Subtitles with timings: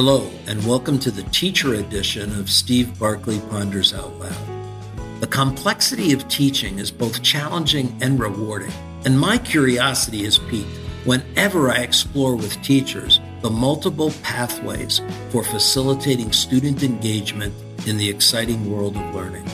[0.00, 5.20] Hello, and welcome to the teacher edition of Steve Barkley Ponders Out Loud.
[5.20, 8.70] The complexity of teaching is both challenging and rewarding,
[9.04, 10.70] and my curiosity is piqued
[11.04, 15.00] whenever I explore with teachers the multiple pathways
[15.30, 17.52] for facilitating student engagement
[17.84, 19.50] in the exciting world of learning.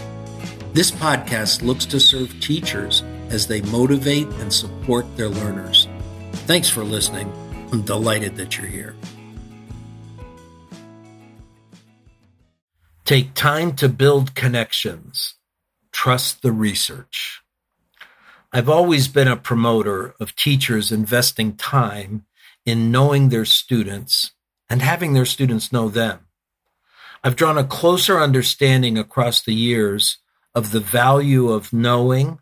[0.75, 5.89] This podcast looks to serve teachers as they motivate and support their learners.
[6.45, 7.33] Thanks for listening.
[7.73, 8.95] I'm delighted that you're here.
[13.05, 15.35] Take time to build connections.
[15.93, 17.43] Trust the research.
[18.51, 22.25] I've always been a promoter of teachers investing time
[22.65, 24.33] in knowing their students
[24.71, 26.21] and having their students know them.
[27.23, 30.17] I've drawn a closer understanding across the years
[30.55, 32.39] of the value of knowing,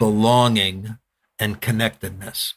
[0.00, 0.98] belonging,
[1.38, 2.54] and connectedness.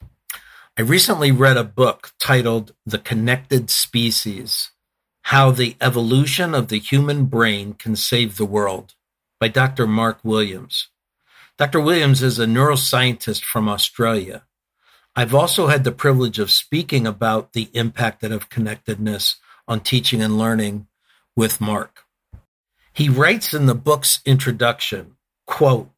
[0.75, 4.71] I recently read a book titled The Connected Species
[5.29, 8.93] how the Evolution of the Human Brain Can Save the World
[9.39, 9.87] by Dr.
[9.87, 10.89] Mark Williams.
[11.57, 11.81] Dr.
[11.81, 14.43] Williams is a neuroscientist from Australia.
[15.15, 20.37] I've also had the privilege of speaking about the impact of connectedness on teaching and
[20.37, 20.85] learning
[21.35, 22.03] with Mark.
[22.93, 25.15] He writes in the book's introduction,
[25.47, 25.89] quote,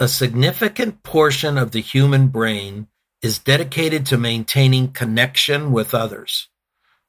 [0.00, 2.88] a significant portion of the human brain
[3.22, 6.48] is dedicated to maintaining connection with others.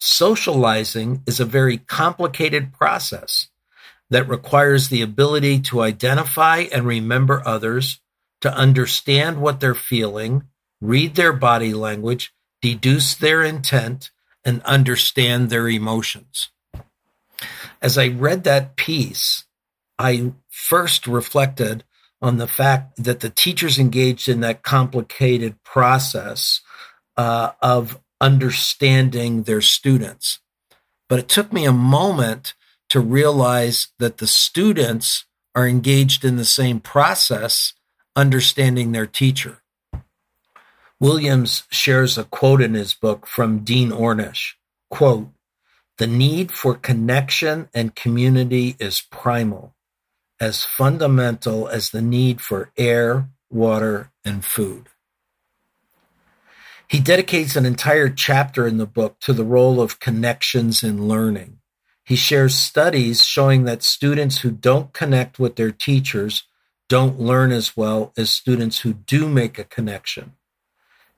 [0.03, 3.49] Socializing is a very complicated process
[4.09, 8.01] that requires the ability to identify and remember others,
[8.41, 10.41] to understand what they're feeling,
[10.81, 14.09] read their body language, deduce their intent,
[14.43, 16.49] and understand their emotions.
[17.79, 19.45] As I read that piece,
[19.99, 21.83] I first reflected
[22.23, 26.61] on the fact that the teachers engaged in that complicated process
[27.17, 30.39] uh, of understanding their students.
[31.09, 32.53] But it took me a moment
[32.89, 37.73] to realize that the students are engaged in the same process,
[38.15, 39.61] understanding their teacher.
[40.99, 44.53] Williams shares a quote in his book from Dean Ornish,
[44.89, 45.29] quote,
[45.97, 49.75] the need for connection and community is primal,
[50.39, 54.90] as fundamental as the need for air, water, and food.
[56.91, 61.59] He dedicates an entire chapter in the book to the role of connections in learning.
[62.03, 66.43] He shares studies showing that students who don't connect with their teachers
[66.89, 70.33] don't learn as well as students who do make a connection,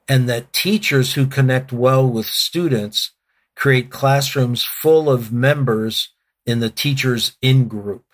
[0.07, 3.09] and that teachers who connect well with students
[3.55, 6.09] create classrooms full of members
[6.45, 8.05] in the teacher's in group.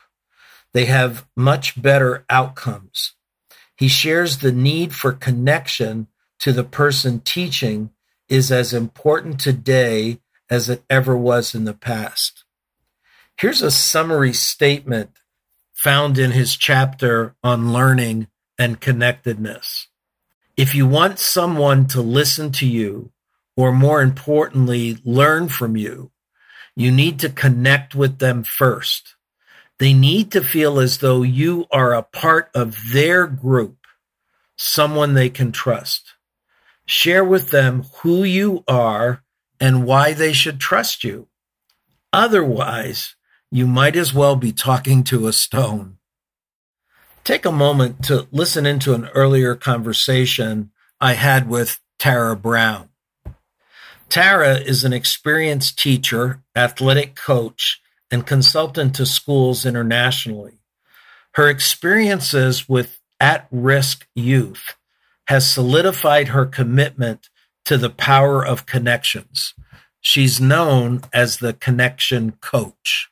[0.72, 3.16] They have much better outcomes.
[3.76, 6.08] He shares the need for connection
[6.40, 7.92] to the person teaching
[8.28, 10.20] is as important today
[10.50, 12.44] as it ever was in the past.
[13.38, 15.12] Here's a summary statement
[15.74, 19.88] found in his chapter on learning and connectedness.
[20.58, 23.12] If you want someone to listen to you,
[23.56, 26.12] or more importantly, learn from you,
[26.76, 29.16] you need to connect with them first.
[29.80, 33.78] They need to feel as though you are a part of their group,
[34.58, 36.14] someone they can trust.
[36.90, 39.24] Share with them who you are
[39.60, 41.28] and why they should trust you.
[42.12, 43.16] Otherwise,
[43.52, 45.98] you might as well be talking to a stone.
[47.24, 52.90] Take a moment to listen into an earlier conversation I had with Tara Brown.
[54.10, 60.58] Tara is an experienced teacher, athletic coach, and consultant to schools internationally.
[61.34, 64.74] Her experiences with at risk youth
[65.30, 67.30] has solidified her commitment
[67.64, 69.54] to the power of connections.
[70.02, 73.12] She's known as the connection coach.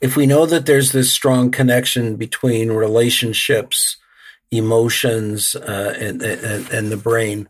[0.00, 3.98] If we know that there's this strong connection between relationships,
[4.50, 7.48] emotions, uh, and, and, and the brain,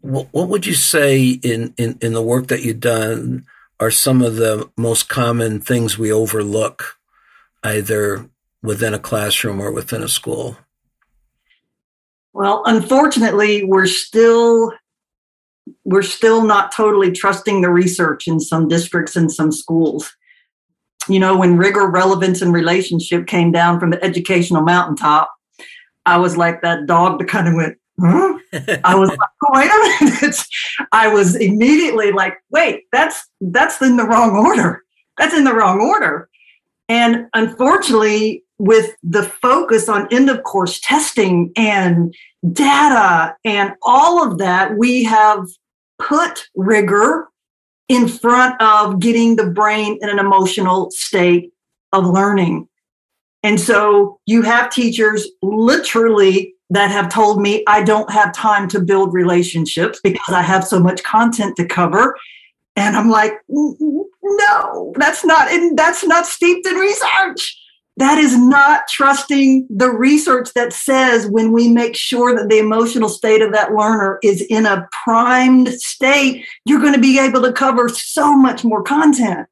[0.00, 3.46] what, would you say in, in, in the work that you've done
[3.80, 6.98] are some of the most common things we overlook,
[7.64, 8.30] either
[8.62, 10.56] within a classroom or within a school?
[12.36, 14.70] Well, unfortunately, we're still
[15.84, 20.14] we're still not totally trusting the research in some districts and some schools.
[21.08, 25.32] You know, when rigor, relevance, and relationship came down from the educational mountaintop,
[26.04, 28.38] I was like that dog that kind of went, huh?
[28.84, 30.36] I was like, oh, wait a minute.
[30.92, 34.84] I was immediately like, wait, that's that's in the wrong order.
[35.16, 36.28] That's in the wrong order.
[36.90, 42.14] And unfortunately, with the focus on end of course testing and
[42.52, 45.46] data and all of that, we have
[45.98, 47.28] put rigor
[47.88, 51.52] in front of getting the brain in an emotional state
[51.92, 52.68] of learning.
[53.42, 58.80] And so you have teachers literally that have told me I don't have time to
[58.80, 62.16] build relationships because I have so much content to cover.
[62.74, 67.56] And I'm like, no, that's not, that's not steeped in research.
[67.98, 73.08] That is not trusting the research that says when we make sure that the emotional
[73.08, 77.52] state of that learner is in a primed state, you're going to be able to
[77.52, 79.48] cover so much more content.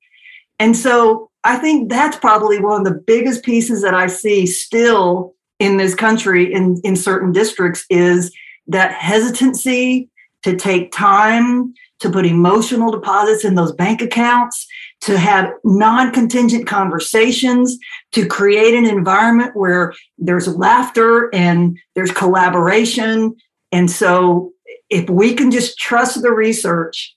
[0.59, 5.35] And so I think that's probably one of the biggest pieces that I see still
[5.59, 8.31] in this country in, in certain districts is
[8.67, 10.11] that hesitancy
[10.43, 14.67] to take time to put emotional deposits in those bank accounts,
[15.05, 17.79] to have non contingent conversations,
[18.13, 23.35] to create an environment where there's laughter and there's collaboration.
[23.71, 24.53] And so,
[24.89, 27.15] if we can just trust the research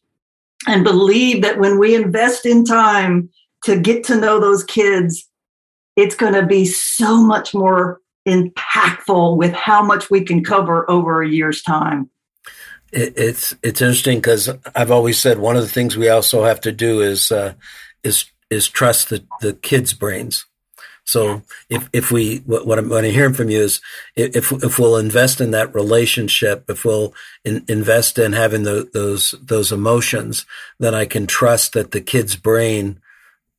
[0.68, 3.30] and believe that when we invest in time
[3.64, 5.26] to get to know those kids,
[5.96, 11.22] it's going to be so much more impactful with how much we can cover over
[11.22, 12.10] a year's time
[12.92, 16.62] it, it's it's interesting because I've always said one of the things we also have
[16.62, 17.54] to do is uh,
[18.04, 20.46] is is trust the the kids' brains.
[21.04, 23.80] So if if we what, what I'm, what I'm hearing from you is
[24.16, 27.14] if if we'll invest in that relationship, if we'll
[27.46, 30.46] in, invest in having the, those those emotions,
[30.80, 33.00] then I can trust that the kid's brain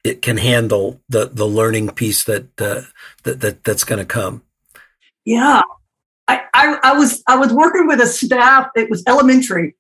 [0.05, 2.83] it can handle the the learning piece that uh,
[3.25, 4.43] that, that that's going to come.
[5.25, 5.63] Yeah,
[6.59, 8.69] I, I, was I was working with a staff.
[8.75, 9.77] It was elementary,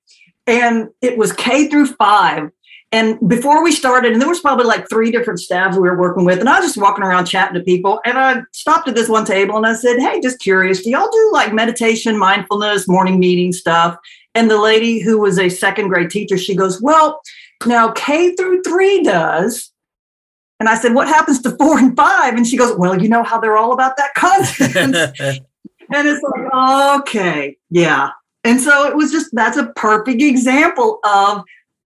[0.46, 2.50] and it was K through five.
[2.90, 6.24] And before we started, and there was probably like three different staffs we were working
[6.24, 8.00] with, and I was just walking around chatting to people.
[8.04, 11.10] And I stopped at this one table and I said, "Hey, just curious, do y'all
[11.10, 13.96] do like meditation, mindfulness, morning meeting stuff?"
[14.34, 17.20] And the lady who was a second grade teacher, she goes, "Well,
[17.66, 19.72] now K through three does."
[20.60, 22.34] And I said, What happens to four and five?
[22.34, 25.40] And she goes, Well, you know how they're all about that content.
[25.92, 28.10] And it's like, okay, yeah.
[28.44, 31.42] And so it was just that's a perfect example of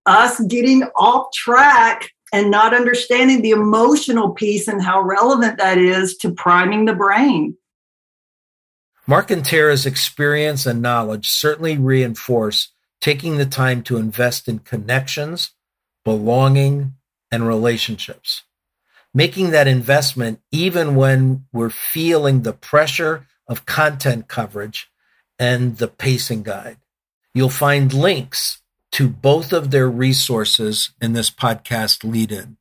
[0.07, 6.17] us getting off track and not understanding the emotional piece and how relevant that is
[6.19, 7.57] to priming the brain.
[9.07, 12.69] Mark and Tara's experience and knowledge certainly reinforce
[13.01, 15.51] taking the time to invest in connections,
[16.05, 16.95] belonging,
[17.31, 18.45] and relationships.
[19.13, 24.91] Making that investment even when we're feeling the pressure of content coverage
[25.39, 26.79] and the pacing guide.
[27.35, 28.61] You'll find links
[28.93, 32.59] to both of their resources in this podcast lead in.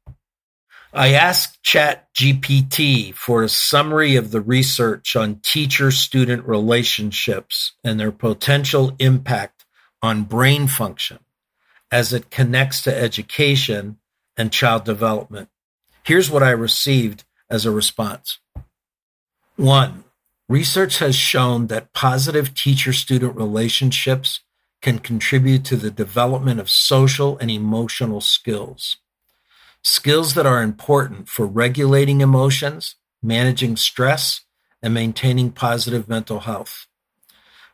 [0.94, 8.12] I asked ChatGPT for a summary of the research on teacher student relationships and their
[8.12, 9.66] potential impact
[10.02, 11.20] on brain function
[11.92, 13.98] as it connects to education
[14.36, 15.50] and child development.
[16.04, 18.40] Here's what I received as a response.
[19.56, 20.04] One,
[20.52, 24.42] Research has shown that positive teacher student relationships
[24.82, 28.98] can contribute to the development of social and emotional skills.
[29.82, 34.42] Skills that are important for regulating emotions, managing stress,
[34.84, 36.86] and maintaining positive mental health.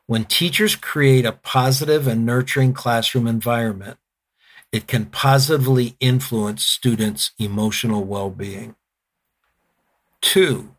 [0.06, 3.97] When teachers create a positive and nurturing classroom environment,
[4.71, 8.75] it can positively influence students' emotional well being.
[10.22, 10.75] Two,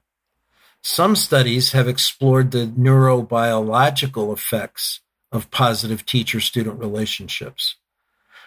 [0.83, 5.01] some studies have explored the neurobiological effects
[5.33, 7.77] of positive teacher student relationships.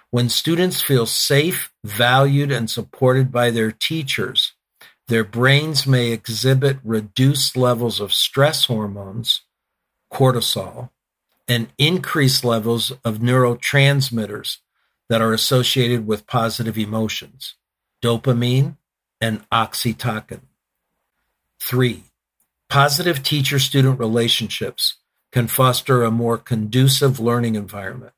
[0.10, 4.54] When students feel safe, valued, and supported by their teachers,
[5.08, 9.42] their brains may exhibit reduced levels of stress hormones,
[10.12, 10.90] cortisol,
[11.48, 14.58] and increased levels of neurotransmitters
[15.10, 17.56] that are associated with positive emotions,
[18.02, 18.78] dopamine
[19.20, 20.42] and oxytocin.
[21.62, 22.04] Three,
[22.72, 24.96] Positive teacher student relationships
[25.34, 28.14] can foster a more conducive learning environment.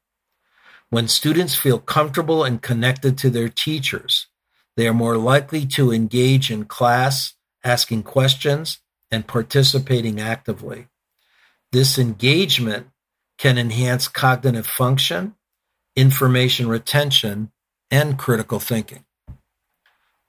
[0.92, 4.28] When students feel comfortable and connected to their teachers,
[4.78, 7.34] they are more likely to engage in class,
[7.64, 8.78] asking questions,
[9.10, 10.86] and participating actively.
[11.72, 12.90] This engagement
[13.40, 15.34] can enhance cognitive function,
[15.96, 17.52] information retention,
[17.90, 19.04] and critical thinking.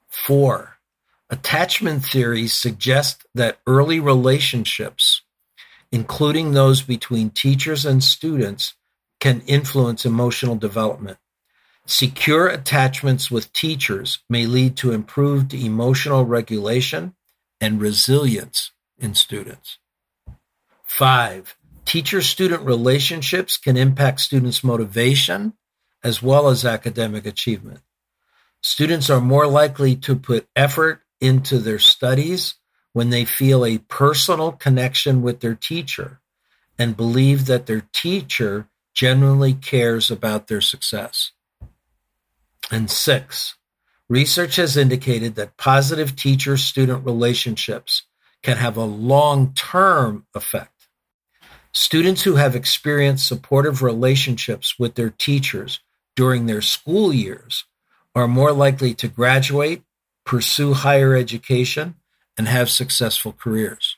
[0.08, 0.73] Four,
[1.30, 5.22] Attachment theories suggest that early relationships,
[5.90, 8.74] including those between teachers and students,
[9.20, 11.18] can influence emotional development.
[11.86, 17.14] Secure attachments with teachers may lead to improved emotional regulation
[17.60, 19.78] and resilience in students.
[20.82, 25.54] Five, teacher student relationships can impact students' motivation
[26.02, 27.80] as well as academic achievement.
[28.62, 32.54] Students are more likely to put effort into their studies
[32.92, 36.20] when they feel a personal connection with their teacher
[36.78, 41.32] and believe that their teacher genuinely cares about their success.
[42.70, 43.56] And six,
[44.08, 48.04] research has indicated that positive teacher student relationships
[48.42, 50.70] can have a long term effect.
[51.72, 55.80] Students who have experienced supportive relationships with their teachers
[56.14, 57.64] during their school years
[58.14, 59.82] are more likely to graduate,
[60.24, 61.96] pursue higher education,
[62.36, 63.96] and have successful careers.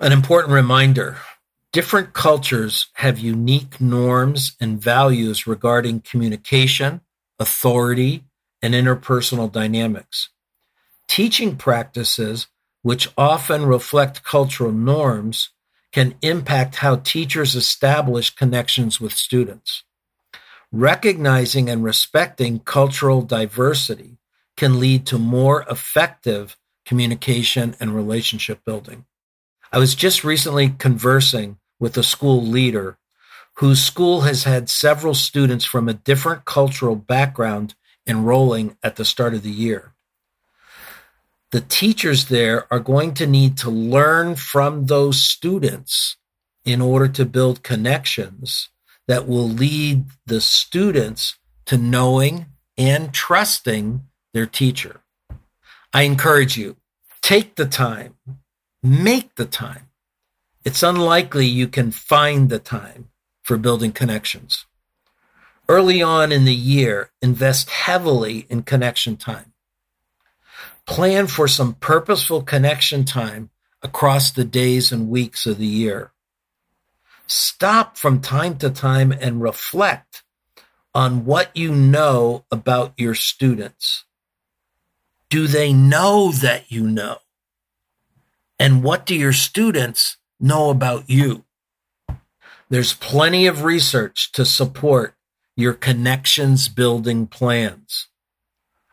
[0.00, 1.16] An important reminder
[1.72, 7.00] different cultures have unique norms and values regarding communication,
[7.38, 8.24] authority,
[8.62, 10.30] and interpersonal dynamics.
[11.08, 12.46] Teaching practices,
[12.82, 15.50] which often reflect cultural norms,
[15.92, 19.84] can impact how teachers establish connections with students.
[20.70, 24.17] Recognizing and respecting cultural diversity
[24.58, 29.06] can lead to more effective communication and relationship building.
[29.72, 32.98] I was just recently conversing with a school leader
[33.54, 37.74] whose school has had several students from a different cultural background
[38.06, 39.94] enrolling at the start of the year
[41.50, 46.16] the teachers there are going to need to learn from those students
[46.64, 48.68] in order to build connections
[49.06, 52.46] that will lead the students to knowing
[52.76, 54.02] and trusting
[54.38, 55.00] their teacher.
[55.92, 56.76] I encourage you,
[57.22, 58.14] take the time,
[58.84, 59.88] make the time.
[60.64, 63.08] It's unlikely you can find the time
[63.42, 64.64] for building connections.
[65.68, 69.54] Early on in the year, invest heavily in connection time.
[70.86, 73.50] Plan for some purposeful connection time
[73.82, 76.12] across the days and weeks of the year.
[77.26, 80.22] Stop from time to time and reflect
[80.94, 84.04] on what you know about your students.
[85.30, 87.18] Do they know that you know?
[88.58, 91.44] And what do your students know about you?
[92.70, 95.14] There's plenty of research to support
[95.56, 98.08] your connections building plans.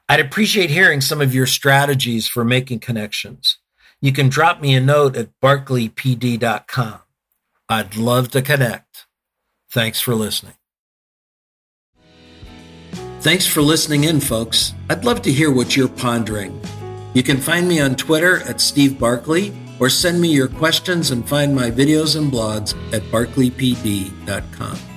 [0.07, 3.57] I'd appreciate hearing some of your strategies for making connections.
[4.01, 6.99] You can drop me a note at barkleypd.com.
[7.69, 9.07] I'd love to connect.
[9.71, 10.55] Thanks for listening.
[13.25, 14.75] Thanks for listening in, folks.
[14.87, 16.61] I'd love to hear what you're pondering.
[17.15, 21.27] You can find me on Twitter at Steve Barkley or send me your questions and
[21.27, 24.94] find my videos and blogs at barkleypd.com.